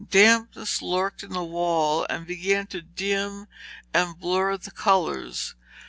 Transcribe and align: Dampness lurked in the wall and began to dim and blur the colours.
Dampness 0.09 0.81
lurked 0.81 1.21
in 1.21 1.29
the 1.29 1.43
wall 1.43 2.07
and 2.09 2.25
began 2.25 2.65
to 2.65 2.81
dim 2.81 3.45
and 3.93 4.19
blur 4.19 4.57
the 4.57 4.71
colours. 4.71 5.53